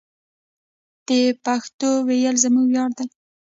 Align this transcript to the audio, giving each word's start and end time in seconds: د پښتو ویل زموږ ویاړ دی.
د 1.07 1.09
پښتو 1.43 1.89
ویل 2.07 2.35
زموږ 2.43 2.65
ویاړ 2.69 2.89
دی. 2.97 3.05